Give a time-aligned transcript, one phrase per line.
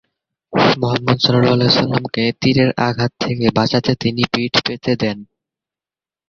[0.77, 1.17] মুহাম্মদ
[1.21, 1.77] স
[2.13, 5.17] কে তীরের আঘাত থেকে বাঁচাতে তিনি পিঠ পেতে দেন।